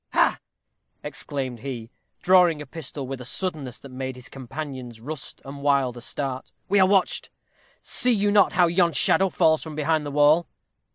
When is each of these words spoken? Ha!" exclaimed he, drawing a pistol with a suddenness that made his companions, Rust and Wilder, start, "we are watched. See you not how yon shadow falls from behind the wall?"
Ha!" 0.13 0.39
exclaimed 1.03 1.59
he, 1.59 1.91
drawing 2.23 2.59
a 2.59 2.65
pistol 2.65 3.05
with 3.05 3.21
a 3.21 3.23
suddenness 3.23 3.77
that 3.77 3.91
made 3.91 4.15
his 4.15 4.29
companions, 4.29 4.99
Rust 4.99 5.43
and 5.45 5.61
Wilder, 5.61 6.01
start, 6.01 6.51
"we 6.67 6.79
are 6.79 6.87
watched. 6.87 7.29
See 7.83 8.11
you 8.11 8.31
not 8.31 8.53
how 8.53 8.65
yon 8.65 8.93
shadow 8.93 9.29
falls 9.29 9.61
from 9.61 9.75
behind 9.75 10.03
the 10.07 10.09
wall?" 10.09 10.47